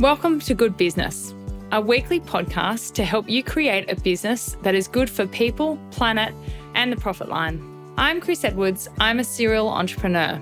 [0.00, 1.32] Welcome to Good Business,
[1.72, 6.34] a weekly podcast to help you create a business that is good for people, planet,
[6.74, 7.62] and the profit line.
[7.96, 8.90] I'm Chris Edwards.
[9.00, 10.38] I'm a serial entrepreneur.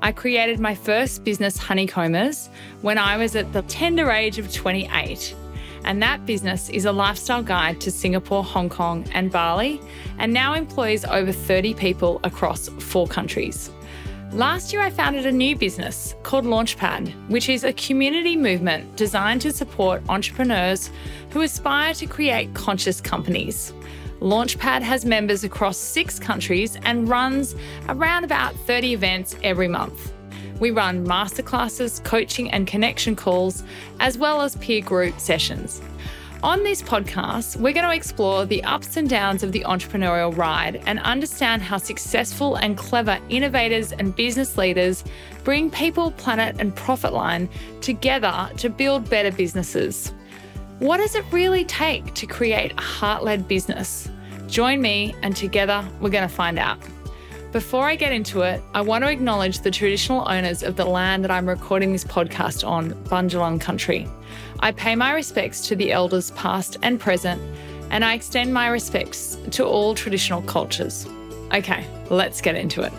[0.00, 2.48] I created my first business, Honeycombers,
[2.80, 5.36] when I was at the tender age of 28.
[5.84, 9.82] And that business is a lifestyle guide to Singapore, Hong Kong, and Bali,
[10.16, 13.70] and now employs over 30 people across four countries.
[14.34, 19.40] Last year, I founded a new business called Launchpad, which is a community movement designed
[19.42, 20.90] to support entrepreneurs
[21.30, 23.72] who aspire to create conscious companies.
[24.18, 27.54] Launchpad has members across six countries and runs
[27.88, 30.12] around about 30 events every month.
[30.58, 33.62] We run masterclasses, coaching, and connection calls,
[34.00, 35.80] as well as peer group sessions.
[36.44, 40.82] On this podcast, we're going to explore the ups and downs of the entrepreneurial ride
[40.84, 45.04] and understand how successful and clever innovators and business leaders
[45.42, 47.48] bring people, planet, and profit line
[47.80, 50.12] together to build better businesses.
[50.80, 54.10] What does it really take to create a heart led business?
[54.46, 56.78] Join me, and together we're going to find out.
[57.54, 61.22] Before I get into it, I want to acknowledge the traditional owners of the land
[61.22, 64.08] that I'm recording this podcast on, Bundjalung country.
[64.58, 67.40] I pay my respects to the elders past and present,
[67.90, 71.06] and I extend my respects to all traditional cultures.
[71.54, 72.92] Okay, let's get into it.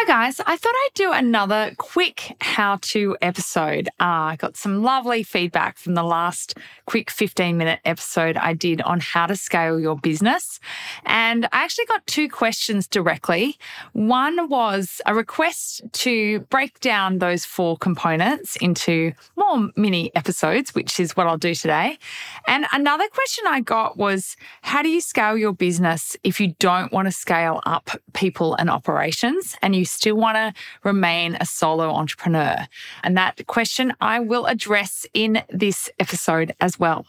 [0.00, 0.38] Hi, guys.
[0.46, 3.88] I thought I'd do another quick how to episode.
[3.98, 8.80] Uh, I got some lovely feedback from the last quick 15 minute episode I did
[8.82, 10.60] on how to scale your business.
[11.04, 13.58] And I actually got two questions directly.
[13.92, 21.00] One was a request to break down those four components into more mini episodes, which
[21.00, 21.98] is what I'll do today.
[22.46, 26.92] And another question I got was how do you scale your business if you don't
[26.92, 31.90] want to scale up people and operations and you still want to remain a solo
[31.90, 32.66] entrepreneur?
[33.02, 37.06] And that question I will address in this episode as well.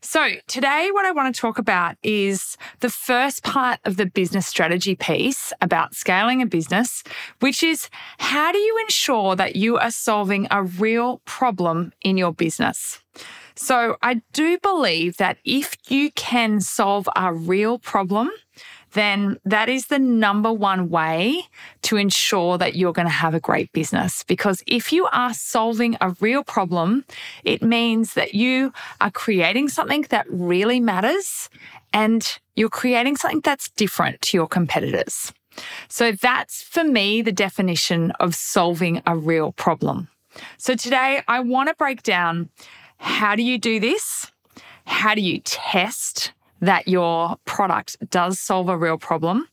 [0.00, 4.46] So, today, what I want to talk about is the first part of the business
[4.46, 7.04] strategy piece about scaling a business,
[7.40, 7.88] which is
[8.18, 13.00] how do you ensure that you are solving a real problem in your business?
[13.54, 18.30] So, I do believe that if you can solve a real problem,
[18.92, 21.42] then that is the number one way
[21.82, 24.24] to ensure that you're going to have a great business.
[24.24, 27.04] Because if you are solving a real problem,
[27.44, 31.48] it means that you are creating something that really matters
[31.92, 35.32] and you're creating something that's different to your competitors.
[35.88, 40.08] So that's for me the definition of solving a real problem.
[40.58, 42.50] So today I want to break down
[42.98, 44.30] how do you do this?
[44.84, 49.48] How do you test that your product does solve a real problem?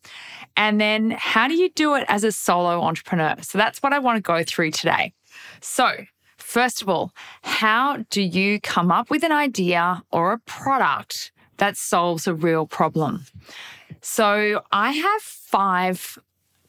[0.55, 3.35] And then how do you do it as a solo entrepreneur?
[3.41, 5.13] So that's what I want to go through today.
[5.61, 5.91] So,
[6.37, 7.11] first of all,
[7.43, 12.65] how do you come up with an idea or a product that solves a real
[12.65, 13.25] problem?
[14.01, 16.17] So, I have five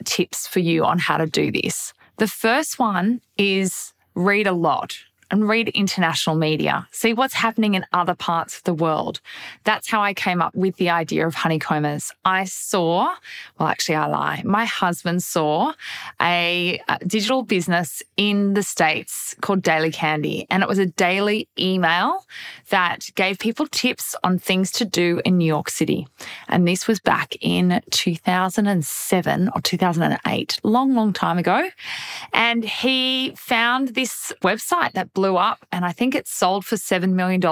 [0.05, 1.93] tips for you on how to do this.
[2.19, 4.99] The first one is read a lot
[5.31, 9.21] and read international media, see what's happening in other parts of the world.
[9.65, 12.13] That's how I came up with the idea of honeycombers.
[12.25, 13.15] I saw,
[13.59, 14.43] well, actually, I lie.
[14.45, 15.73] My husband saw
[16.21, 22.25] a, digital business in the States called Daily Candy, and it was a daily email
[22.71, 26.07] that gave people tips on things to do in New York City.
[26.49, 31.69] And this was back in 2007 or 2008, long, long time ago.
[32.33, 37.13] And he found this website that blew up and I think it sold for $7
[37.13, 37.43] million.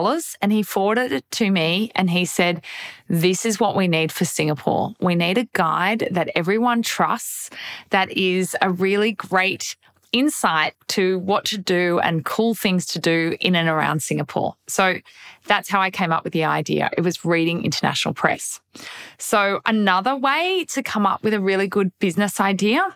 [0.41, 2.63] And he forwarded it to me and he said,
[3.09, 4.95] This is what we need for Singapore.
[5.01, 7.51] We need a guide that everyone trusts,
[7.91, 9.75] that is a really great
[10.13, 14.55] insight to what to do and cool things to do in and around Singapore.
[14.69, 14.99] So
[15.47, 16.89] that's how I came up with the idea.
[16.97, 18.61] It was reading international press.
[19.19, 22.95] So, another way to come up with a really good business idea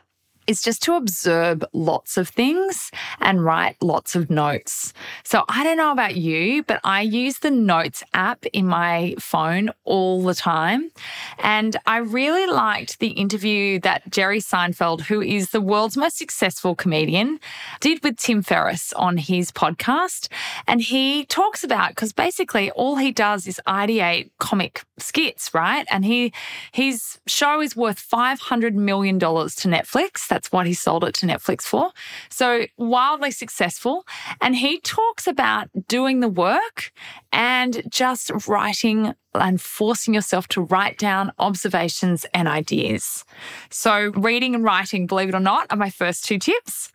[0.51, 4.93] is just to observe lots of things and write lots of notes.
[5.23, 9.71] So I don't know about you, but I use the Notes app in my phone
[9.85, 10.91] all the time.
[11.39, 16.75] And I really liked the interview that Jerry Seinfeld, who is the world's most successful
[16.75, 17.39] comedian,
[17.79, 20.27] did with Tim Ferriss on his podcast.
[20.67, 25.87] And he talks about, because basically all he does is ideate comic skits, right?
[25.93, 26.33] And he
[26.73, 30.27] his show is worth $500 million to Netflix.
[30.27, 31.91] That's that's what he sold it to Netflix for.
[32.31, 34.07] So wildly successful.
[34.41, 36.93] And he talks about doing the work
[37.31, 43.23] and just writing and forcing yourself to write down observations and ideas.
[43.69, 46.91] So reading and writing, believe it or not, are my first two tips.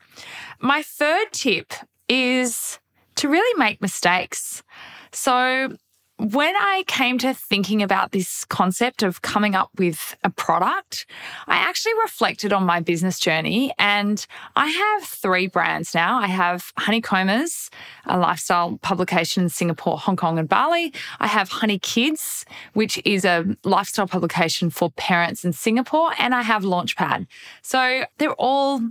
[0.60, 1.72] My third tip
[2.10, 2.80] is
[3.18, 4.64] to really make mistakes.
[5.12, 5.78] So,
[6.18, 11.06] when I came to thinking about this concept of coming up with a product,
[11.46, 14.26] I actually reflected on my business journey and
[14.56, 16.18] I have three brands now.
[16.18, 17.70] I have Honeycombers,
[18.06, 20.94] a lifestyle publication in Singapore, Hong Kong, and Bali.
[21.20, 26.12] I have Honey Kids, which is a lifestyle publication for parents in Singapore.
[26.18, 27.28] And I have Launchpad.
[27.62, 28.82] So they're all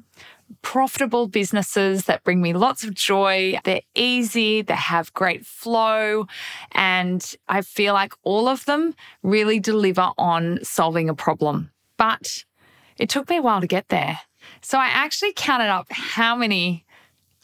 [0.62, 3.58] profitable businesses that bring me lots of joy.
[3.64, 6.26] They're easy, they have great flow,
[6.72, 11.70] and I feel like all of them really deliver on solving a problem.
[11.96, 12.44] But
[12.96, 14.20] it took me a while to get there.
[14.60, 16.84] So I actually counted up how many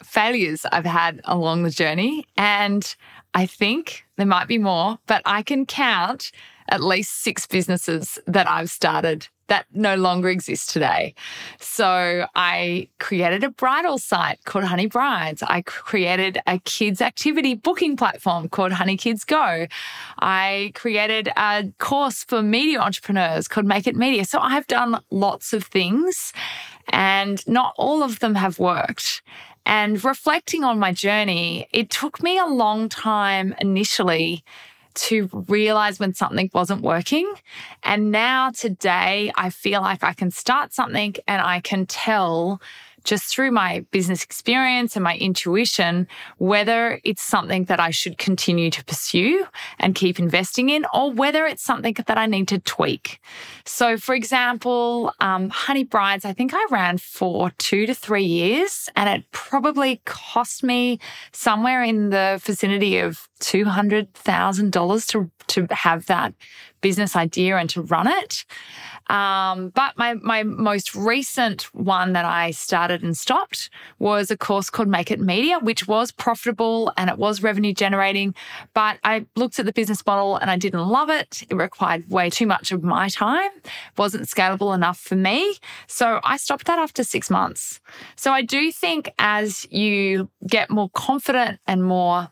[0.03, 2.27] failures I've had along the journey.
[2.37, 2.95] And
[3.35, 6.33] I think there might be more, but I can count
[6.69, 11.13] at least six businesses that I've started that no longer exists today.
[11.59, 15.43] So I created a bridal site called Honey Brides.
[15.43, 19.67] I created a kids activity booking platform called Honey Kids Go.
[20.21, 24.25] I created a course for media entrepreneurs called Make It Media.
[24.25, 26.33] So I've done lots of things
[26.91, 29.21] and not all of them have worked.
[29.67, 34.45] And reflecting on my journey, it took me a long time initially
[34.95, 37.33] to realize when something wasn't working.
[37.83, 42.61] And now, today, I feel like I can start something and I can tell
[43.05, 46.07] just through my business experience and my intuition
[46.39, 49.47] whether it's something that I should continue to pursue
[49.79, 53.21] and keep investing in, or whether it's something that I need to tweak.
[53.65, 58.89] So, for example, um, Honey Brides, I think I ran for two to three years,
[58.97, 60.99] and it probably cost me
[61.33, 66.35] somewhere in the vicinity of $200,000 to, to have that
[66.81, 68.45] business idea and to run it.
[69.11, 73.69] Um, but my my most recent one that I started and stopped
[73.99, 78.35] was a course called Make It Media, which was profitable and it was revenue generating.
[78.73, 81.43] But I looked at the business model and I didn't love it.
[81.51, 83.51] It required way too much of my time,
[83.99, 85.57] wasn't scalable enough for me.
[85.89, 87.81] So I stopped that after six months.
[88.15, 92.31] So I do think as you get more confident and more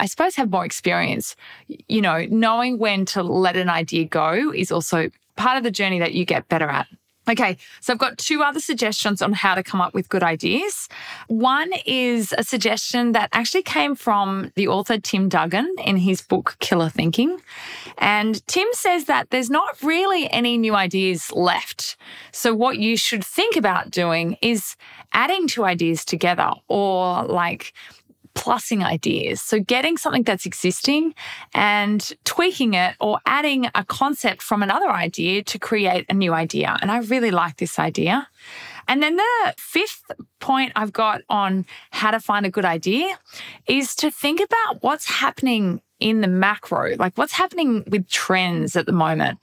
[0.00, 1.36] I suppose, have more experience.
[1.68, 5.98] You know, knowing when to let an idea go is also part of the journey
[6.00, 6.88] that you get better at.
[7.28, 10.88] Okay, so I've got two other suggestions on how to come up with good ideas.
[11.28, 16.56] One is a suggestion that actually came from the author Tim Duggan in his book
[16.58, 17.38] Killer Thinking.
[17.98, 21.96] And Tim says that there's not really any new ideas left.
[22.32, 24.74] So, what you should think about doing is
[25.12, 27.74] adding two ideas together or like
[28.34, 29.40] plussing ideas.
[29.40, 31.14] So, getting something that's existing
[31.54, 36.76] and tweaking it or adding a concept from another idea to create a new idea.
[36.80, 38.28] And I really like this idea.
[38.88, 40.10] And then the fifth
[40.40, 43.18] point I've got on how to find a good idea
[43.68, 48.86] is to think about what's happening in the macro, like what's happening with trends at
[48.86, 49.38] the moment.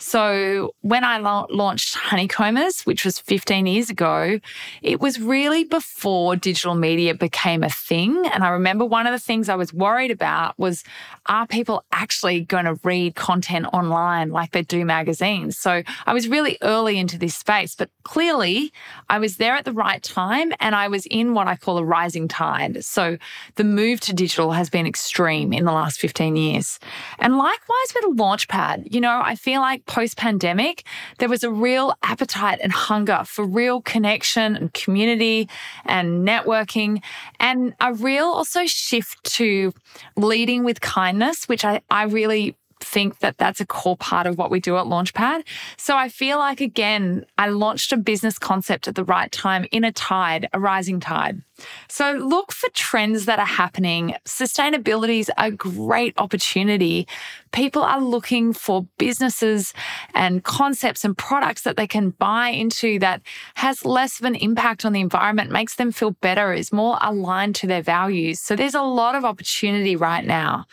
[0.00, 4.40] So when I la- launched Honeycombers, which was 15 years ago,
[4.80, 8.26] it was really before digital media became a thing.
[8.32, 10.84] And I remember one of the things I was worried about was
[11.26, 15.58] are people actually going to read content online like they do magazines?
[15.58, 18.72] So I was really early into this space, but clearly
[19.10, 21.84] I was there at the right time and I was in what I call a
[21.84, 22.82] rising tide.
[22.86, 23.18] So
[23.56, 26.80] the move to digital has been extreme in the last 15 years.
[27.18, 30.84] And likewise with Launchpad, you know, I feel like post pandemic,
[31.18, 35.48] there was a real appetite and hunger for real connection and community
[35.84, 37.02] and networking,
[37.40, 39.74] and a real also shift to
[40.16, 44.50] leading with kindness, which I, I really think that that's a core part of what
[44.50, 45.44] we do at Launchpad.
[45.76, 49.84] So I feel like, again, I launched a business concept at the right time in
[49.84, 51.42] a tide, a rising tide.
[51.88, 54.14] So look for trends that are happening.
[54.24, 57.06] Sustainability is a great opportunity.
[57.52, 59.74] People are looking for businesses
[60.14, 63.20] and concepts and products that they can buy into that
[63.56, 67.54] has less of an impact on the environment, makes them feel better, is more aligned
[67.56, 68.40] to their values.
[68.40, 70.64] So there's a lot of opportunity right now.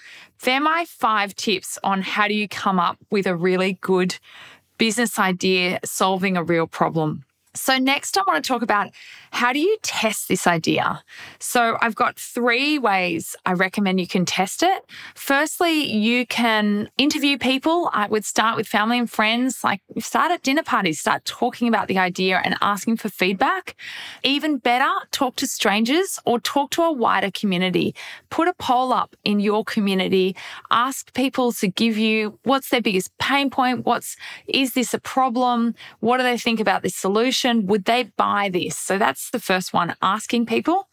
[0.48, 4.18] They're my five tips on how do you come up with a really good
[4.78, 7.26] business idea solving a real problem.
[7.58, 8.92] So, next, I want to talk about
[9.32, 11.04] how do you test this idea?
[11.40, 14.86] So, I've got three ways I recommend you can test it.
[15.16, 17.90] Firstly, you can interview people.
[17.94, 21.88] I would start with family and friends, like start at dinner parties, start talking about
[21.88, 23.76] the idea and asking for feedback.
[24.24, 27.96] Even better, talk to strangers or talk to a wider community.
[28.30, 30.36] Put a poll up in your community.
[30.70, 33.86] Ask people to give you what's their biggest pain point?
[33.86, 34.16] What's,
[34.48, 35.74] is this a problem?
[36.02, 37.47] What do they think about this solution?
[37.48, 37.68] Solution?
[37.68, 38.78] Would they buy this?
[38.78, 40.88] So that's the first one, asking people.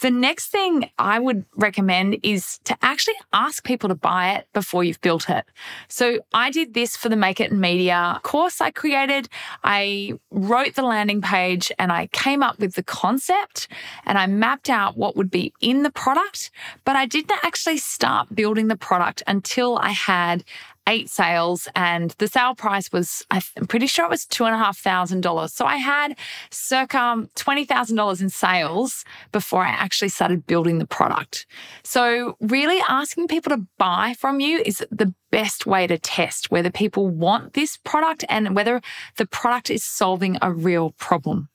[0.00, 4.84] The next thing I would recommend is to actually ask people to buy it before
[4.84, 5.46] you've built it.
[5.88, 9.28] So I did this for the Make It in Media course I created.
[9.64, 13.68] I wrote the landing page and I came up with the concept
[14.04, 16.50] and I mapped out what would be in the product,
[16.84, 20.44] but I didn't actually start building the product until I had
[20.86, 25.50] eight sales and the sale price was, I'm pretty sure it was $2,500.
[25.50, 26.16] So I had
[26.50, 26.96] circa
[27.34, 31.46] $20,000 in sales before I actually started building the product.
[31.82, 36.70] So really asking people to buy from you is the best way to test whether
[36.70, 38.80] people want this product and whether
[39.16, 41.48] the product is solving a real problem.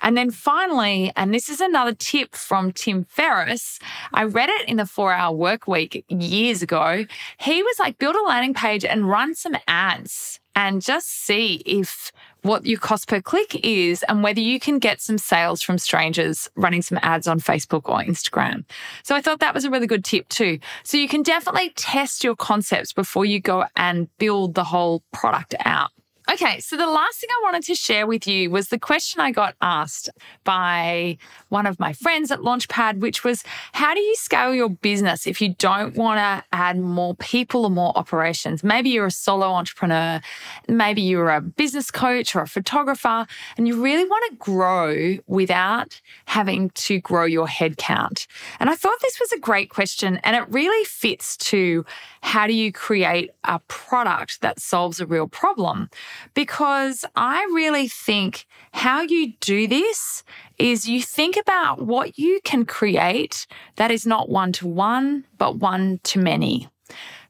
[0.00, 3.78] And then finally, and this is another tip from Tim Ferriss,
[4.12, 7.06] I read it in the four hour work week years ago.
[7.38, 12.12] He was like, build a landing page and run some ads and just see if
[12.42, 16.48] what your cost per click is and whether you can get some sales from strangers
[16.56, 18.64] running some ads on Facebook or Instagram.
[19.04, 20.58] So I thought that was a really good tip too.
[20.82, 25.54] So you can definitely test your concepts before you go and build the whole product
[25.64, 25.90] out.
[26.30, 29.32] Okay, so the last thing I wanted to share with you was the question I
[29.32, 30.08] got asked
[30.44, 35.26] by one of my friends at Launchpad, which was how do you scale your business
[35.26, 38.62] if you don't want to add more people or more operations?
[38.62, 40.20] Maybe you're a solo entrepreneur,
[40.68, 43.26] maybe you're a business coach or a photographer,
[43.56, 48.28] and you really want to grow without having to grow your headcount.
[48.60, 51.84] And I thought this was a great question, and it really fits to
[52.22, 55.90] how do you create a product that solves a real problem?
[56.34, 60.22] Because I really think how you do this
[60.58, 65.56] is you think about what you can create that is not one to one, but
[65.56, 66.68] one to many.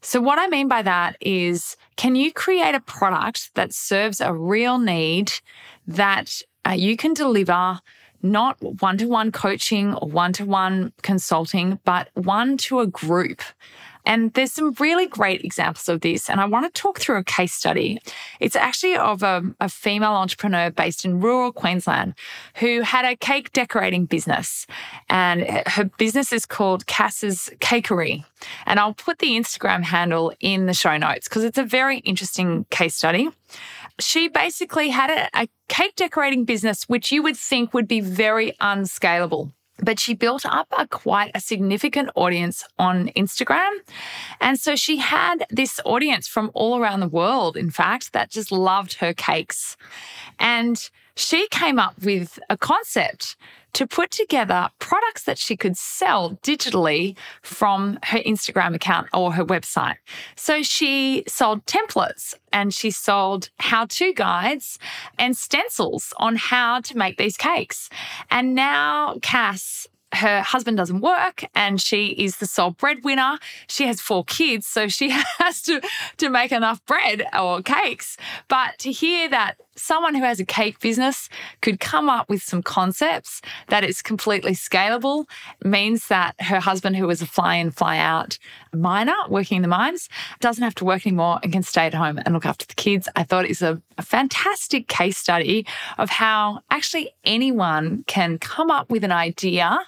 [0.01, 4.33] So, what I mean by that is, can you create a product that serves a
[4.33, 5.31] real need
[5.87, 7.79] that uh, you can deliver?
[8.21, 13.41] Not one to one coaching or one to one consulting, but one to a group.
[14.05, 16.29] And there's some really great examples of this.
[16.29, 17.99] And I want to talk through a case study.
[18.39, 22.15] It's actually of a, a female entrepreneur based in rural Queensland
[22.55, 24.67] who had a cake decorating business.
[25.09, 28.25] And her business is called Cass's Cakery.
[28.65, 32.65] And I'll put the Instagram handle in the show notes because it's a very interesting
[32.69, 33.29] case study
[33.99, 38.55] she basically had a, a, cake decorating business, which you would think would be very
[38.59, 43.71] unscalable but she built up a quite a significant audience on Instagram.
[44.39, 48.51] And so she had this audience from all around the world, in fact, that just
[48.51, 49.75] loved her cakes.
[50.39, 53.35] And she came up with a concept
[53.73, 59.43] to put together products that she could sell digitally from her Instagram account or her
[59.43, 59.95] website.
[60.35, 64.77] So she sold templates and she sold how to guides
[65.17, 67.89] and stencils on how to make these cakes.
[68.29, 73.39] And now Cass her husband doesn't work and she is the sole breadwinner.
[73.67, 75.81] She has four kids, so she has to,
[76.17, 78.17] to make enough bread or cakes.
[78.47, 81.29] But to hear that someone who has a cake business
[81.61, 85.25] could come up with some concepts that is completely scalable
[85.63, 88.37] means that her husband, who was a fly in, fly out
[88.73, 92.19] miner working in the mines, doesn't have to work anymore and can stay at home
[92.25, 93.07] and look after the kids.
[93.15, 95.65] I thought it's a, a fantastic case study
[95.97, 99.79] of how actually anyone can come up with an idea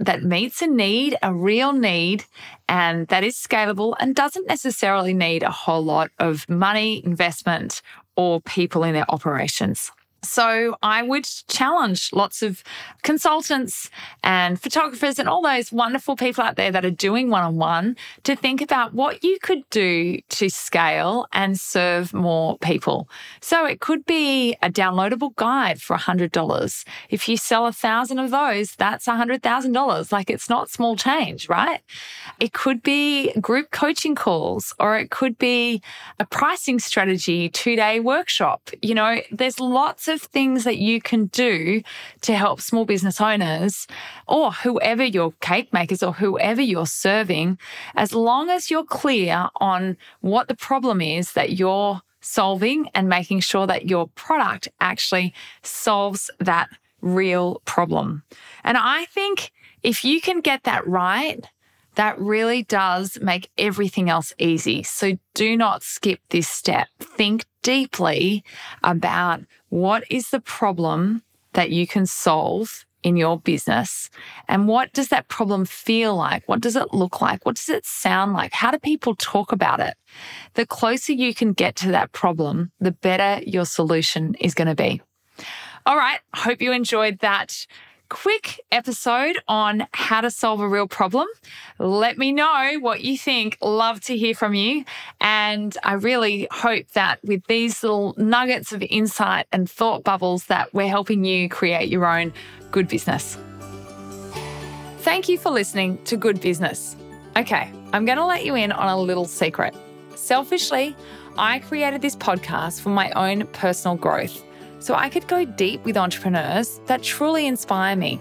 [0.00, 2.24] that meets a need, a real need,
[2.68, 7.82] and that is scalable and doesn't necessarily need a whole lot of money, investment,
[8.20, 9.90] or people in their operations.
[10.22, 12.62] So I would challenge lots of
[13.02, 13.90] consultants
[14.22, 17.96] and photographers and all those wonderful people out there that are doing one on one
[18.24, 23.08] to think about what you could do to scale and serve more people.
[23.40, 26.84] So it could be a downloadable guide for $100.
[27.08, 30.12] If you sell a thousand of those, that's $100,000.
[30.12, 31.80] Like it's not small change, right?
[32.38, 35.82] It could be group coaching calls or it could be
[36.18, 38.70] a pricing strategy two day workshop.
[38.82, 41.82] You know, there's lots of things that you can do
[42.20, 43.86] to help small business owners
[44.28, 47.58] or whoever your cake makers or whoever you're serving,
[47.94, 53.40] as long as you're clear on what the problem is that you're solving and making
[53.40, 56.68] sure that your product actually solves that
[57.00, 58.22] real problem.
[58.64, 59.52] And I think
[59.82, 61.46] if you can get that right,
[62.00, 64.82] that really does make everything else easy.
[64.82, 66.88] So do not skip this step.
[66.98, 68.42] Think deeply
[68.82, 74.08] about what is the problem that you can solve in your business
[74.48, 76.42] and what does that problem feel like?
[76.48, 77.44] What does it look like?
[77.44, 78.54] What does it sound like?
[78.54, 79.92] How do people talk about it?
[80.54, 84.74] The closer you can get to that problem, the better your solution is going to
[84.74, 85.02] be.
[85.84, 86.20] All right.
[86.34, 87.66] Hope you enjoyed that
[88.10, 91.26] quick episode on how to solve a real problem.
[91.78, 93.56] Let me know what you think.
[93.62, 94.84] Love to hear from you.
[95.20, 100.74] And I really hope that with these little nuggets of insight and thought bubbles that
[100.74, 102.34] we're helping you create your own
[102.70, 103.38] good business.
[104.98, 106.96] Thank you for listening to Good Business.
[107.36, 109.74] Okay, I'm going to let you in on a little secret.
[110.16, 110.94] Selfishly,
[111.38, 114.44] I created this podcast for my own personal growth
[114.80, 118.18] so I could go deep with entrepreneurs that truly inspire me.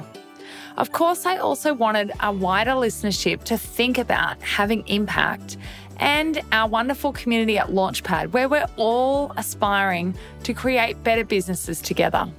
[0.77, 5.57] Of course, I also wanted a wider listenership to think about having impact
[5.97, 12.31] and our wonderful community at Launchpad, where we're all aspiring to create better businesses together.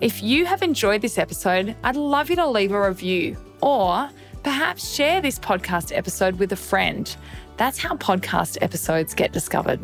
[0.00, 4.08] If you have enjoyed this episode, I'd love you to leave a review or
[4.42, 7.14] perhaps share this podcast episode with a friend.
[7.56, 9.80] That's how podcast episodes get discovered.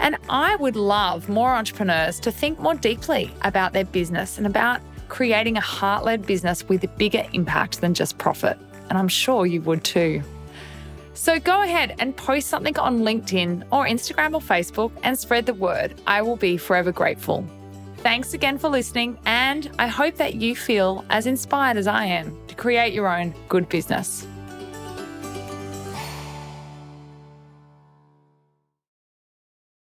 [0.00, 4.80] And I would love more entrepreneurs to think more deeply about their business and about
[5.08, 8.58] creating a heart led business with a bigger impact than just profit.
[8.88, 10.22] And I'm sure you would too.
[11.14, 15.54] So go ahead and post something on LinkedIn or Instagram or Facebook and spread the
[15.54, 16.00] word.
[16.06, 17.46] I will be forever grateful.
[17.98, 22.36] Thanks again for listening, and I hope that you feel as inspired as I am
[22.48, 24.26] to create your own good business.